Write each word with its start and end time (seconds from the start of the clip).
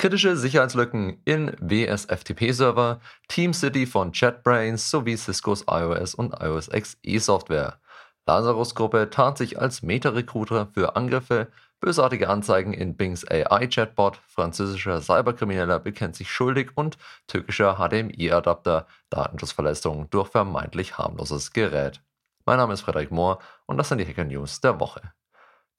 Kritische 0.00 0.36
Sicherheitslücken 0.36 1.20
in 1.24 1.56
WSFTP-Server, 1.58 3.00
TeamCity 3.26 3.84
von 3.84 4.12
JetBrains 4.12 4.92
sowie 4.92 5.16
Ciscos 5.16 5.64
iOS 5.68 6.14
und 6.14 6.40
iOS 6.40 6.70
XE 6.70 7.18
Software. 7.18 7.80
Lazarus-Gruppe 8.24 9.10
tarnt 9.10 9.38
sich 9.38 9.58
als 9.58 9.82
Meta-Recruiter 9.82 10.68
für 10.72 10.94
Angriffe, 10.94 11.48
bösartige 11.80 12.28
Anzeigen 12.28 12.72
in 12.74 12.96
Bings 12.96 13.28
AI-Chatbot, 13.28 14.20
französischer 14.28 15.02
Cyberkrimineller 15.02 15.80
bekennt 15.80 16.14
sich 16.14 16.30
schuldig 16.30 16.70
und 16.76 16.96
türkischer 17.26 17.78
HDMI-Adapter, 17.78 18.86
Datenschutzverletzungen 19.10 20.08
durch 20.10 20.28
vermeintlich 20.28 20.96
harmloses 20.96 21.52
Gerät. 21.52 22.00
Mein 22.46 22.58
Name 22.58 22.74
ist 22.74 22.82
Frederik 22.82 23.10
Mohr 23.10 23.40
und 23.66 23.78
das 23.78 23.88
sind 23.88 23.98
die 23.98 24.06
Hacker 24.06 24.24
News 24.24 24.60
der 24.60 24.78
Woche. 24.78 25.12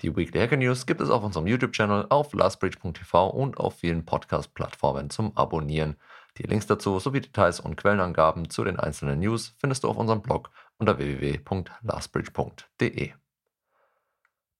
Die 0.02 0.16
Weekly 0.16 0.40
Hacker 0.40 0.56
News 0.56 0.86
gibt 0.86 1.02
es 1.02 1.10
auf 1.10 1.24
unserem 1.24 1.46
YouTube-Channel, 1.46 2.06
auf 2.10 2.32
lastbridge.tv 2.32 3.32
und 3.32 3.58
auf 3.58 3.80
vielen 3.80 4.06
Podcast-Plattformen 4.06 5.10
zum 5.10 5.36
Abonnieren. 5.36 5.98
Die 6.38 6.44
Links 6.44 6.68
dazu 6.68 7.00
sowie 7.00 7.20
Details 7.20 7.60
und 7.60 7.76
Quellenangaben 7.76 8.50
zu 8.50 8.64
den 8.64 8.80
einzelnen 8.80 9.20
News 9.20 9.56
findest 9.58 9.84
du 9.84 9.90
auf 9.90 9.98
unserem 9.98 10.22
Blog 10.22 10.52
unter 10.78 10.98
www.lastbridge.de. 10.98 13.12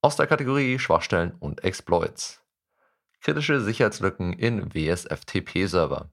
Aus 0.02 0.16
der 0.18 0.28
Kategorie 0.28 0.78
Schwachstellen 0.78 1.34
und 1.40 1.64
Exploits. 1.64 2.44
Kritische 3.22 3.62
Sicherheitslücken 3.62 4.34
in 4.34 4.74
WSFTP-Server. 4.74 6.10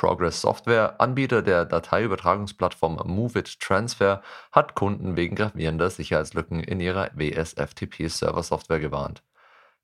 Progress 0.00 0.40
Software, 0.40 0.98
Anbieter 0.98 1.42
der 1.42 1.66
Dateiübertragungsplattform 1.66 3.02
MoveIt 3.04 3.60
Transfer, 3.60 4.22
hat 4.50 4.74
Kunden 4.74 5.14
wegen 5.14 5.36
gravierender 5.36 5.90
Sicherheitslücken 5.90 6.60
in 6.60 6.80
ihrer 6.80 7.10
WSFTP-Server-Software 7.12 8.80
gewarnt. 8.80 9.22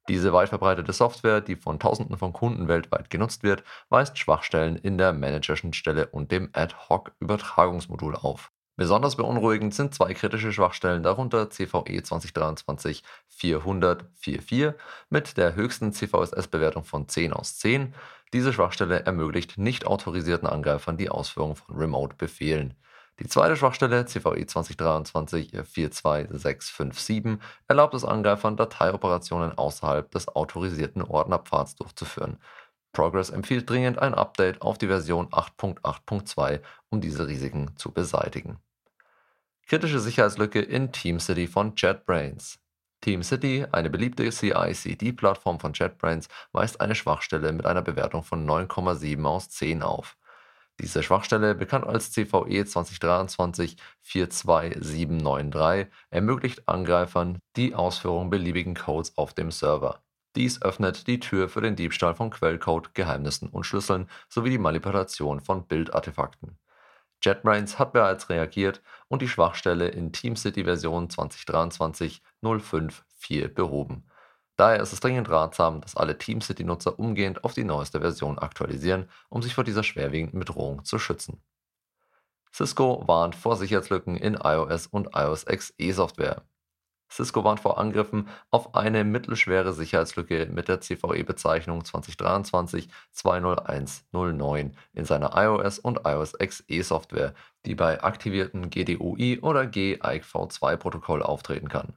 Diese 0.08 0.32
weit 0.32 0.48
verbreitete 0.48 0.94
Software, 0.94 1.42
die 1.42 1.56
von 1.56 1.78
Tausenden 1.78 2.16
von 2.16 2.32
Kunden 2.32 2.66
weltweit 2.66 3.10
genutzt 3.10 3.42
wird, 3.42 3.62
weist 3.90 4.16
Schwachstellen 4.16 4.76
in 4.76 4.96
der 4.96 5.12
Managerschnittstelle 5.12 6.06
und 6.06 6.32
dem 6.32 6.48
Ad-Hoc-Übertragungsmodul 6.54 8.16
auf. 8.16 8.50
Besonders 8.78 9.16
beunruhigend 9.16 9.74
sind 9.74 9.94
zwei 9.94 10.12
kritische 10.12 10.52
Schwachstellen, 10.52 11.02
darunter 11.02 11.48
CVE 11.48 12.02
2023 12.02 13.02
400-44 13.34 14.74
mit 15.08 15.38
der 15.38 15.54
höchsten 15.54 15.94
CVSS-Bewertung 15.94 16.84
von 16.84 17.08
10 17.08 17.32
aus 17.32 17.56
10. 17.56 17.94
Diese 18.34 18.52
Schwachstelle 18.52 19.00
ermöglicht 19.06 19.56
nicht 19.56 19.86
autorisierten 19.86 20.46
Angreifern 20.46 20.98
die 20.98 21.08
Ausführung 21.08 21.56
von 21.56 21.74
Remote-Befehlen. 21.74 22.74
Die 23.18 23.26
zweite 23.26 23.56
Schwachstelle, 23.56 24.04
CVE 24.04 24.44
2023 24.44 25.52
42657, 25.52 27.38
erlaubt 27.66 27.94
es 27.94 28.04
Angreifern, 28.04 28.58
Dateioperationen 28.58 29.56
außerhalb 29.56 30.10
des 30.10 30.28
autorisierten 30.28 31.00
Ordnerpfads 31.00 31.76
durchzuführen. 31.76 32.36
Progress 32.92 33.30
empfiehlt 33.30 33.70
dringend 33.70 33.98
ein 33.98 34.12
Update 34.12 34.60
auf 34.60 34.76
die 34.76 34.88
Version 34.88 35.28
8.8.2, 35.28 36.60
um 36.90 37.00
diese 37.00 37.26
Risiken 37.26 37.74
zu 37.76 37.90
beseitigen. 37.90 38.58
Kritische 39.68 39.98
Sicherheitslücke 39.98 40.60
in 40.60 40.92
TeamCity 40.92 41.48
von 41.48 41.72
JetBrains. 41.76 42.60
TeamCity, 43.00 43.66
eine 43.72 43.90
beliebte 43.90 44.30
CI/CD-Plattform 44.30 45.58
von 45.58 45.72
JetBrains, 45.72 46.28
weist 46.52 46.80
eine 46.80 46.94
Schwachstelle 46.94 47.52
mit 47.52 47.66
einer 47.66 47.82
Bewertung 47.82 48.22
von 48.22 48.46
9,7 48.48 49.24
aus 49.24 49.48
10 49.48 49.82
auf. 49.82 50.16
Diese 50.78 51.02
Schwachstelle, 51.02 51.56
bekannt 51.56 51.84
als 51.84 52.12
CVE 52.12 52.64
2023 52.64 53.76
42793, 54.02 55.88
ermöglicht 56.10 56.68
Angreifern 56.68 57.40
die 57.56 57.74
Ausführung 57.74 58.30
beliebigen 58.30 58.76
Codes 58.76 59.18
auf 59.18 59.34
dem 59.34 59.50
Server. 59.50 60.00
Dies 60.36 60.62
öffnet 60.62 61.08
die 61.08 61.18
Tür 61.18 61.48
für 61.48 61.60
den 61.60 61.74
Diebstahl 61.74 62.14
von 62.14 62.30
Quellcode, 62.30 62.94
Geheimnissen 62.94 63.48
und 63.48 63.64
Schlüsseln 63.64 64.08
sowie 64.28 64.50
die 64.50 64.58
Manipulation 64.58 65.40
von 65.40 65.66
Bildartefakten. 65.66 66.56
JetBrains 67.22 67.78
hat 67.78 67.92
bereits 67.92 68.28
reagiert 68.28 68.82
und 69.08 69.22
die 69.22 69.28
Schwachstelle 69.28 69.88
in 69.88 70.12
TeamCity 70.12 70.64
Version 70.64 71.08
2023.05.4 71.08 73.48
behoben. 73.48 74.04
Daher 74.56 74.80
ist 74.80 74.92
es 74.92 75.00
dringend 75.00 75.28
ratsam, 75.28 75.82
dass 75.82 75.96
alle 75.96 76.16
TeamCity-Nutzer 76.16 76.98
umgehend 76.98 77.44
auf 77.44 77.52
die 77.52 77.64
neueste 77.64 78.00
Version 78.00 78.38
aktualisieren, 78.38 79.10
um 79.28 79.42
sich 79.42 79.54
vor 79.54 79.64
dieser 79.64 79.82
schwerwiegenden 79.82 80.38
Bedrohung 80.38 80.84
zu 80.84 80.98
schützen. 80.98 81.42
Cisco 82.52 83.06
warnt 83.06 83.34
vor 83.34 83.56
Sicherheitslücken 83.56 84.16
in 84.16 84.34
iOS 84.34 84.86
und 84.86 85.10
iOS 85.14 85.44
XE 85.44 85.92
Software. 85.92 86.42
Cisco 87.10 87.44
warnt 87.44 87.60
vor 87.60 87.78
Angriffen 87.78 88.28
auf 88.50 88.74
eine 88.74 89.04
mittelschwere 89.04 89.72
Sicherheitslücke 89.72 90.46
mit 90.46 90.68
der 90.68 90.80
CVE-Bezeichnung 90.80 91.82
2023-20109 91.82 94.72
in 94.92 95.04
seiner 95.04 95.36
iOS 95.36 95.78
und 95.78 96.00
iOS 96.04 96.36
XE-Software, 96.38 97.34
die 97.64 97.74
bei 97.74 98.02
aktivierten 98.02 98.70
GDUI 98.70 99.40
oder 99.40 99.66
GEIC-V2-Protokoll 99.66 101.22
auftreten 101.22 101.68
kann. 101.68 101.94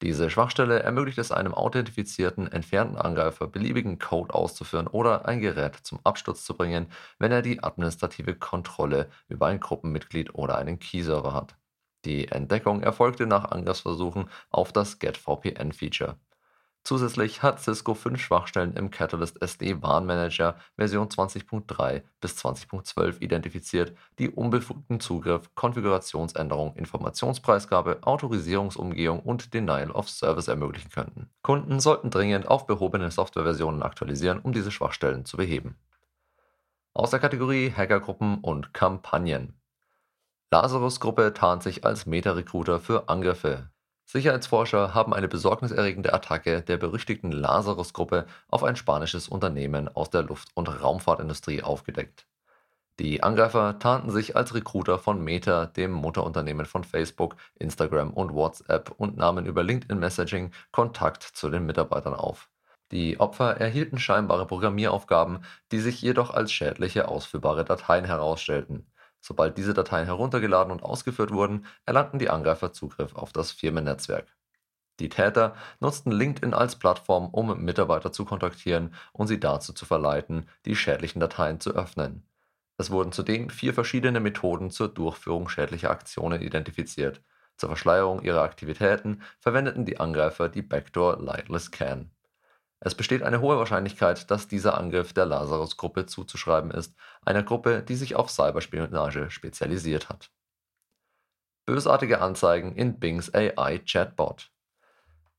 Diese 0.00 0.30
Schwachstelle 0.30 0.80
ermöglicht 0.80 1.18
es 1.18 1.32
einem 1.32 1.54
authentifizierten, 1.54 2.46
entfernten 2.46 2.96
Angreifer, 2.96 3.48
beliebigen 3.48 3.98
Code 3.98 4.32
auszuführen 4.32 4.86
oder 4.86 5.26
ein 5.26 5.40
Gerät 5.40 5.74
zum 5.74 5.98
Absturz 6.04 6.44
zu 6.44 6.56
bringen, 6.56 6.92
wenn 7.18 7.32
er 7.32 7.42
die 7.42 7.64
administrative 7.64 8.36
Kontrolle 8.36 9.10
über 9.28 9.48
ein 9.48 9.58
Gruppenmitglied 9.58 10.34
oder 10.34 10.56
einen 10.56 10.78
Key-Server 10.78 11.34
hat. 11.34 11.56
Die 12.04 12.28
Entdeckung 12.28 12.82
erfolgte 12.82 13.26
nach 13.26 13.50
Angriffsversuchen 13.50 14.30
auf 14.50 14.72
das 14.72 14.98
GetVPN-Feature. 14.98 16.16
Zusätzlich 16.88 17.42
hat 17.42 17.60
Cisco 17.60 17.92
fünf 17.92 18.18
Schwachstellen 18.18 18.72
im 18.72 18.90
Catalyst 18.90 19.42
SD 19.42 19.82
Warnmanager 19.82 20.56
Version 20.76 21.08
20.3 21.08 22.02
bis 22.20 22.42
20.12 22.42 23.20
identifiziert, 23.20 23.94
die 24.18 24.30
unbefugten 24.30 24.98
Zugriff, 24.98 25.54
Konfigurationsänderung, 25.54 26.76
Informationspreisgabe, 26.76 27.98
Autorisierungsumgehung 28.04 29.20
und 29.20 29.52
Denial 29.52 29.90
of 29.90 30.08
Service 30.08 30.48
ermöglichen 30.48 30.90
könnten. 30.90 31.28
Kunden 31.42 31.78
sollten 31.78 32.08
dringend 32.08 32.48
auf 32.48 32.66
behobene 32.66 33.10
Softwareversionen 33.10 33.82
aktualisieren, 33.82 34.38
um 34.38 34.54
diese 34.54 34.70
Schwachstellen 34.70 35.26
zu 35.26 35.36
beheben. 35.36 35.76
Aus 36.94 37.10
der 37.10 37.20
Kategorie 37.20 37.70
Hackergruppen 37.70 38.38
und 38.38 38.72
Kampagnen 38.72 39.57
Lazarus-Gruppe 40.50 41.34
tarnt 41.34 41.62
sich 41.62 41.84
als 41.84 42.06
Meta-Recruiter 42.06 42.80
für 42.80 43.10
Angriffe. 43.10 43.68
Sicherheitsforscher 44.06 44.94
haben 44.94 45.12
eine 45.12 45.28
besorgniserregende 45.28 46.14
Attacke 46.14 46.62
der 46.62 46.78
berüchtigten 46.78 47.32
Lazarus-Gruppe 47.32 48.24
auf 48.48 48.64
ein 48.64 48.74
spanisches 48.74 49.28
Unternehmen 49.28 49.94
aus 49.94 50.08
der 50.08 50.22
Luft- 50.22 50.48
und 50.54 50.68
Raumfahrtindustrie 50.68 51.62
aufgedeckt. 51.62 52.26
Die 52.98 53.22
Angreifer 53.22 53.78
tarnten 53.78 54.10
sich 54.10 54.36
als 54.36 54.54
Recruiter 54.54 54.98
von 54.98 55.22
Meta, 55.22 55.66
dem 55.66 55.92
Mutterunternehmen 55.92 56.64
von 56.64 56.82
Facebook, 56.82 57.36
Instagram 57.56 58.14
und 58.14 58.32
WhatsApp 58.32 58.94
und 58.96 59.18
nahmen 59.18 59.44
über 59.44 59.62
LinkedIn 59.62 59.98
Messaging 59.98 60.52
Kontakt 60.72 61.24
zu 61.24 61.50
den 61.50 61.66
Mitarbeitern 61.66 62.14
auf. 62.14 62.48
Die 62.90 63.20
Opfer 63.20 63.58
erhielten 63.58 63.98
scheinbare 63.98 64.46
Programmieraufgaben, 64.46 65.44
die 65.72 65.80
sich 65.80 66.00
jedoch 66.00 66.30
als 66.30 66.50
schädliche 66.52 67.08
ausführbare 67.08 67.66
Dateien 67.66 68.06
herausstellten. 68.06 68.86
Sobald 69.28 69.58
diese 69.58 69.74
Dateien 69.74 70.06
heruntergeladen 70.06 70.72
und 70.72 70.82
ausgeführt 70.82 71.32
wurden, 71.32 71.66
erlangten 71.84 72.18
die 72.18 72.30
Angreifer 72.30 72.72
Zugriff 72.72 73.14
auf 73.14 73.30
das 73.30 73.52
Firmennetzwerk. 73.52 74.34
Die 75.00 75.10
Täter 75.10 75.54
nutzten 75.80 76.10
LinkedIn 76.10 76.54
als 76.54 76.76
Plattform, 76.76 77.28
um 77.28 77.62
Mitarbeiter 77.62 78.10
zu 78.10 78.24
kontaktieren 78.24 78.94
und 79.12 79.26
sie 79.26 79.38
dazu 79.38 79.74
zu 79.74 79.84
verleiten, 79.84 80.48
die 80.64 80.74
schädlichen 80.74 81.20
Dateien 81.20 81.60
zu 81.60 81.74
öffnen. 81.74 82.26
Es 82.78 82.90
wurden 82.90 83.12
zudem 83.12 83.50
vier 83.50 83.74
verschiedene 83.74 84.18
Methoden 84.18 84.70
zur 84.70 84.88
Durchführung 84.88 85.50
schädlicher 85.50 85.90
Aktionen 85.90 86.40
identifiziert. 86.40 87.20
Zur 87.58 87.68
Verschleierung 87.68 88.22
ihrer 88.22 88.40
Aktivitäten 88.40 89.20
verwendeten 89.40 89.84
die 89.84 90.00
Angreifer 90.00 90.48
die 90.48 90.62
Backdoor 90.62 91.20
Lightless 91.20 91.70
Can. 91.70 92.10
Es 92.80 92.94
besteht 92.94 93.22
eine 93.22 93.40
hohe 93.40 93.58
Wahrscheinlichkeit, 93.58 94.30
dass 94.30 94.46
dieser 94.46 94.78
Angriff 94.78 95.12
der 95.12 95.26
Lazarus-Gruppe 95.26 96.06
zuzuschreiben 96.06 96.70
ist, 96.70 96.94
einer 97.24 97.42
Gruppe, 97.42 97.82
die 97.82 97.96
sich 97.96 98.14
auf 98.14 98.30
Cyberspionage 98.30 99.30
spezialisiert 99.30 100.08
hat. 100.08 100.30
Bösartige 101.66 102.20
Anzeigen 102.20 102.74
in 102.76 102.98
Bings 102.98 103.34
AI-Chatbot. 103.34 104.50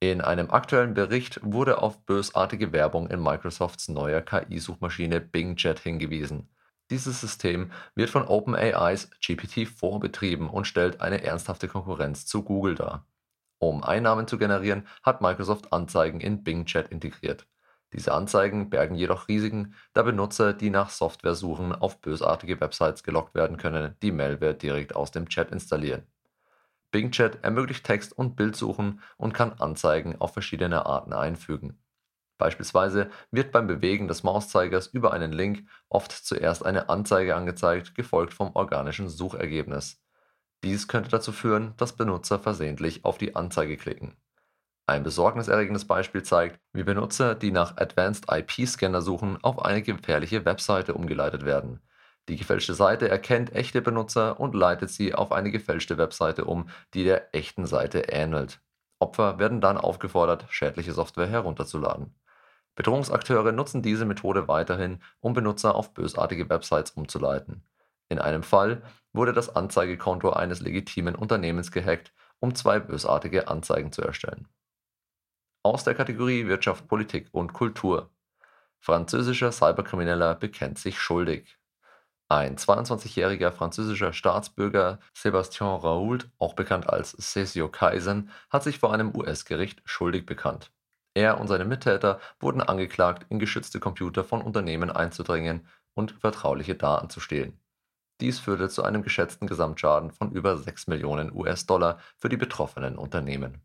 In 0.02 0.22
einem 0.22 0.50
aktuellen 0.50 0.94
Bericht 0.94 1.40
wurde 1.44 1.82
auf 1.82 2.06
bösartige 2.06 2.72
Werbung 2.72 3.10
in 3.10 3.22
Microsofts 3.22 3.90
neuer 3.90 4.22
KI-Suchmaschine 4.22 5.20
Bing 5.20 5.56
Chat 5.56 5.80
hingewiesen. 5.80 6.50
Dieses 6.90 7.20
System 7.20 7.72
wird 7.96 8.10
von 8.10 8.26
OpenAIs 8.26 9.12
GPT-4 9.22 10.00
betrieben 10.00 10.50
und 10.50 10.66
stellt 10.66 11.02
eine 11.02 11.24
ernsthafte 11.24 11.68
Konkurrenz 11.68 12.26
zu 12.26 12.44
Google 12.44 12.76
dar. 12.76 13.06
Um 13.60 13.84
Einnahmen 13.84 14.26
zu 14.26 14.38
generieren, 14.38 14.88
hat 15.04 15.22
Microsoft 15.22 15.74
Anzeigen 15.74 16.22
in 16.22 16.44
Bing 16.44 16.66
Chat 16.66 16.90
integriert. 16.90 17.46
Diese 17.92 18.14
Anzeigen 18.14 18.70
bergen 18.70 18.96
jedoch 18.96 19.28
Risiken, 19.28 19.74
da 19.94 20.04
Benutzer, 20.04 20.54
die 20.54 20.70
nach 20.70 20.90
Software 20.90 21.36
suchen, 21.36 21.74
auf 21.74 22.00
bösartige 22.02 22.62
Websites 22.62 23.04
gelockt 23.04 23.36
werden 23.36 23.58
können, 23.58 23.96
die 24.02 24.12
Malware 24.12 24.54
direkt 24.54 24.96
aus 24.96 25.12
dem 25.12 25.28
Chat 25.28 25.52
installieren. 25.52 26.04
Bing 26.92 27.12
Chat 27.12 27.44
ermöglicht 27.44 27.86
Text- 27.86 28.18
und 28.18 28.36
Bildsuchen 28.36 29.02
und 29.18 29.34
kann 29.34 29.54
Anzeigen 29.54 30.20
auf 30.20 30.34
verschiedene 30.34 30.86
Arten 30.86 31.14
einfügen. 31.14 31.80
Beispielsweise 32.38 33.12
wird 33.32 33.52
beim 33.52 33.68
Bewegen 33.68 34.08
des 34.08 34.24
Mauszeigers 34.24 34.88
über 34.88 35.12
einen 35.12 35.34
Link 35.34 35.68
oft 35.90 36.12
zuerst 36.12 36.66
eine 36.66 36.88
Anzeige 36.88 37.36
angezeigt, 37.36 37.96
gefolgt 37.96 38.34
vom 38.34 38.56
organischen 38.56 39.10
Suchergebnis. 39.10 40.02
Dies 40.64 40.88
könnte 40.88 41.10
dazu 41.10 41.32
führen, 41.32 41.74
dass 41.78 41.96
Benutzer 41.96 42.40
versehentlich 42.40 43.06
auf 43.06 43.18
die 43.18 43.36
Anzeige 43.36 43.78
klicken. 43.78 44.18
Ein 44.86 45.04
besorgniserregendes 45.04 45.86
Beispiel 45.86 46.24
zeigt, 46.24 46.60
wie 46.74 46.84
Benutzer, 46.84 47.36
die 47.36 47.52
nach 47.52 47.78
Advanced 47.78 48.26
IP-Scanner 48.30 49.02
suchen, 49.02 49.38
auf 49.44 49.64
eine 49.64 49.82
gefährliche 49.84 50.46
Webseite 50.46 50.96
umgeleitet 50.96 51.46
werden. 51.46 51.80
Die 52.28 52.36
gefälschte 52.36 52.74
Seite 52.74 53.08
erkennt 53.08 53.56
echte 53.56 53.82
Benutzer 53.82 54.40
und 54.40 54.56
leitet 54.56 54.90
sie 54.90 55.14
auf 55.16 55.32
eine 55.32 55.52
gefälschte 55.52 55.98
Webseite 55.98 56.46
um, 56.46 56.70
die 56.94 57.04
der 57.04 57.34
echten 57.36 57.66
Seite 57.66 58.00
ähnelt. 58.10 58.62
Opfer 59.00 59.40
werden 59.40 59.62
dann 59.62 59.78
aufgefordert, 59.78 60.46
schädliche 60.50 60.92
Software 60.92 61.28
herunterzuladen. 61.28 62.14
Bedrohungsakteure 62.76 63.52
nutzen 63.52 63.82
diese 63.82 64.06
Methode 64.06 64.48
weiterhin, 64.48 65.02
um 65.22 65.34
Benutzer 65.34 65.76
auf 65.76 65.94
bösartige 65.94 66.50
Websites 66.50 66.92
umzuleiten. 66.92 67.64
In 68.10 68.20
einem 68.20 68.44
Fall 68.44 68.82
wurde 69.14 69.34
das 69.34 69.56
Anzeigekonto 69.56 70.32
eines 70.32 70.60
legitimen 70.60 71.16
Unternehmens 71.16 71.72
gehackt, 71.72 72.14
um 72.40 72.56
zwei 72.56 72.80
bösartige 72.80 73.48
Anzeigen 73.48 73.92
zu 73.92 74.02
erstellen 74.02 74.48
aus 75.64 75.84
der 75.84 75.94
Kategorie 75.94 76.48
Wirtschaft, 76.48 76.88
Politik 76.88 77.28
und 77.32 77.54
Kultur. 77.54 78.10
Französischer 78.80 79.52
Cyberkrimineller 79.52 80.36
bekennt 80.36 80.80
sich 80.80 81.00
schuldig. 81.00 81.60
Ein 82.30 82.56
22-jähriger 82.58 83.52
französischer 83.52 84.14
Staatsbürger 84.14 85.00
Sébastien 85.16 85.82
Raoult, 85.82 86.30
auch 86.38 86.54
bekannt 86.54 86.88
als 86.90 87.12
Cesio 87.12 87.68
Kaisen, 87.68 88.32
hat 88.50 88.64
sich 88.64 88.80
vor 88.80 88.94
einem 88.94 89.14
US-Gericht 89.16 89.82
schuldig 89.84 90.26
bekannt. 90.26 90.72
Er 91.14 91.40
und 91.40 91.48
seine 91.48 91.66
Mittäter 91.66 92.20
wurden 92.40 92.62
angeklagt, 92.62 93.26
in 93.30 93.40
geschützte 93.40 93.80
Computer 93.80 94.24
von 94.24 94.42
Unternehmen 94.42 94.92
einzudringen 94.92 95.68
und 95.94 96.12
vertrauliche 96.12 96.76
Daten 96.76 97.10
zu 97.10 97.20
stehlen. 97.20 97.60
Dies 98.22 98.40
führte 98.40 98.68
zu 98.68 98.84
einem 98.84 99.04
geschätzten 99.04 99.48
Gesamtschaden 99.48 100.12
von 100.12 100.32
über 100.32 100.58
6 100.58 100.88
Millionen 100.88 101.34
US-Dollar 101.34 102.00
für 102.18 102.28
die 102.28 102.38
betroffenen 102.38 102.98
Unternehmen. 102.98 103.62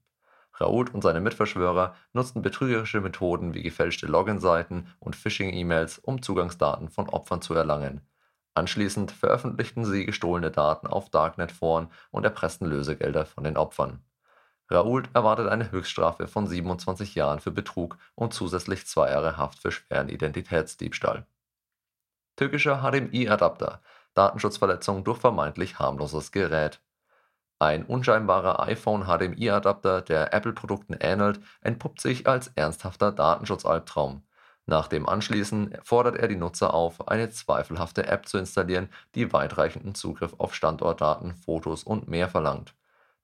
Raoult 0.61 0.95
und 0.95 1.03
seine 1.03 1.21
Mitverschwörer 1.21 1.97
nutzten 2.13 2.43
betrügerische 2.43 3.01
Methoden 3.01 3.55
wie 3.55 3.63
gefälschte 3.63 4.07
Login-Seiten 4.07 4.87
und 5.01 5.17
Phishing-E-Mails, 5.17 5.99
um 5.99 6.23
Zugangsdaten 6.23 6.89
von 6.89 7.09
Opfern 7.09 7.43
zu 7.43 7.55
erlangen. 7.55 8.03
Anschließend 8.55 9.11
veröffentlichten 9.11 9.85
sie 9.85 10.07
gestohlene 10.07 10.53
Daten 10.53 10.87
auf 10.87 11.11
Darknet-Foren 11.11 11.89
und 12.13 12.23
erpressten 12.23 12.69
Lösegelder 12.69 13.27
von 13.27 13.43
den 13.43 13.57
Opfern. 13.57 14.05
Raoult 14.71 15.11
erwartet 15.13 15.49
eine 15.49 15.73
Höchststrafe 15.73 16.29
von 16.29 16.47
27 16.47 17.17
Jahren 17.17 17.41
für 17.41 17.51
Betrug 17.51 17.99
und 18.15 18.33
zusätzlich 18.33 18.87
zwei 18.87 19.11
Jahre 19.11 19.37
Haft 19.37 19.59
für 19.59 19.73
schweren 19.73 20.09
Identitätsdiebstahl. 20.09 21.27
Türkischer 22.37 22.83
HDMI-Adapter. 22.83 23.81
Datenschutzverletzung 24.15 25.05
durch 25.05 25.19
vermeintlich 25.19 25.79
harmloses 25.79 26.33
Gerät. 26.33 26.81
Ein 27.59 27.85
unscheinbarer 27.85 28.61
iPhone-HDMI-Adapter, 28.61 30.03
der 30.03 30.35
Apple-Produkten 30.35 30.95
ähnelt, 31.01 31.41
entpuppt 31.61 32.01
sich 32.01 32.27
als 32.27 32.49
ernsthafter 32.49 33.13
Datenschutzalbtraum. 33.13 34.23
Nach 34.67 34.89
dem 34.89 35.09
Anschließen 35.09 35.77
fordert 35.83 36.17
er 36.17 36.29
die 36.29 36.37
Nutzer 36.37 36.73
auf, 36.73 37.09
eine 37.09 37.29
zweifelhafte 37.29 38.07
App 38.07 38.27
zu 38.27 38.39
installieren, 38.39 38.89
die 39.15 39.33
weitreichenden 39.33 39.95
Zugriff 39.95 40.35
auf 40.39 40.55
Standortdaten, 40.55 41.35
Fotos 41.35 41.85
und 41.85 42.09
mehr 42.09 42.29
verlangt. 42.29 42.75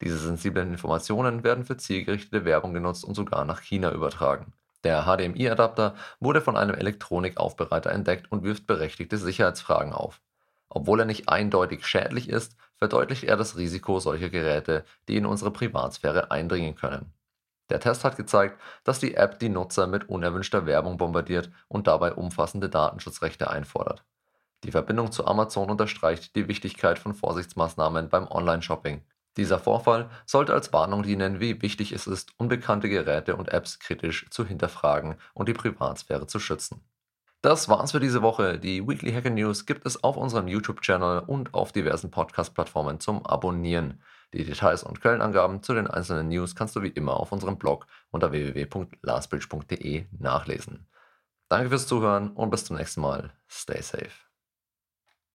Diese 0.02 0.18
sensiblen 0.18 0.70
Informationen 0.72 1.42
werden 1.44 1.64
für 1.64 1.76
zielgerichtete 1.76 2.44
Werbung 2.44 2.74
genutzt 2.74 3.04
und 3.04 3.14
sogar 3.14 3.44
nach 3.44 3.60
China 3.60 3.92
übertragen. 3.92 4.52
Der 4.84 5.04
HDMI-Adapter 5.04 5.94
wurde 6.20 6.40
von 6.40 6.56
einem 6.56 6.74
Elektronikaufbereiter 6.74 7.90
entdeckt 7.90 8.30
und 8.32 8.42
wirft 8.42 8.66
berechtigte 8.66 9.18
Sicherheitsfragen 9.18 9.92
auf. 9.92 10.20
Obwohl 10.70 11.00
er 11.00 11.06
nicht 11.06 11.28
eindeutig 11.28 11.84
schädlich 11.84 12.28
ist, 12.28 12.56
verdeutlicht 12.76 13.24
er 13.24 13.36
das 13.36 13.56
Risiko 13.56 14.00
solcher 14.00 14.30
Geräte, 14.30 14.84
die 15.08 15.16
in 15.16 15.26
unsere 15.26 15.50
Privatsphäre 15.50 16.30
eindringen 16.30 16.76
können. 16.76 17.12
Der 17.68 17.80
Test 17.80 18.04
hat 18.04 18.16
gezeigt, 18.16 18.60
dass 18.84 18.98
die 18.98 19.14
App 19.14 19.38
die 19.38 19.48
Nutzer 19.48 19.86
mit 19.86 20.08
unerwünschter 20.08 20.66
Werbung 20.66 20.96
bombardiert 20.96 21.50
und 21.68 21.86
dabei 21.86 22.14
umfassende 22.14 22.68
Datenschutzrechte 22.68 23.50
einfordert. 23.50 24.04
Die 24.64 24.72
Verbindung 24.72 25.10
zu 25.10 25.26
Amazon 25.26 25.70
unterstreicht 25.70 26.36
die 26.36 26.48
Wichtigkeit 26.48 26.98
von 26.98 27.14
Vorsichtsmaßnahmen 27.14 28.08
beim 28.08 28.26
Online-Shopping. 28.28 29.02
Dieser 29.36 29.58
Vorfall 29.58 30.10
sollte 30.26 30.52
als 30.52 30.72
Warnung 30.72 31.02
dienen, 31.02 31.40
wie 31.40 31.62
wichtig 31.62 31.92
es 31.92 32.06
ist, 32.06 32.32
unbekannte 32.38 32.88
Geräte 32.88 33.36
und 33.36 33.48
Apps 33.48 33.78
kritisch 33.78 34.28
zu 34.30 34.44
hinterfragen 34.44 35.16
und 35.34 35.48
die 35.48 35.54
Privatsphäre 35.54 36.26
zu 36.26 36.40
schützen. 36.40 36.82
Das 37.42 37.70
war's 37.70 37.92
für 37.92 38.00
diese 38.00 38.20
Woche. 38.20 38.58
Die 38.58 38.86
Weekly 38.86 39.12
Hacker 39.12 39.30
News 39.30 39.64
gibt 39.64 39.86
es 39.86 40.04
auf 40.04 40.18
unserem 40.18 40.46
YouTube-Channel 40.46 41.20
und 41.20 41.54
auf 41.54 41.72
diversen 41.72 42.10
Podcast-Plattformen 42.10 43.00
zum 43.00 43.24
Abonnieren. 43.24 44.02
Die 44.34 44.44
Details 44.44 44.82
und 44.82 45.00
Quellenangaben 45.00 45.62
zu 45.62 45.72
den 45.72 45.86
einzelnen 45.86 46.28
News 46.28 46.54
kannst 46.54 46.76
du 46.76 46.82
wie 46.82 46.88
immer 46.88 47.14
auf 47.18 47.32
unserem 47.32 47.58
Blog 47.58 47.86
unter 48.10 48.30
www.lastbridge.de 48.30 50.04
nachlesen. 50.18 50.86
Danke 51.48 51.70
fürs 51.70 51.86
Zuhören 51.86 52.30
und 52.32 52.50
bis 52.50 52.66
zum 52.66 52.76
nächsten 52.76 53.00
Mal. 53.00 53.32
Stay 53.48 53.80
safe. 53.80 54.29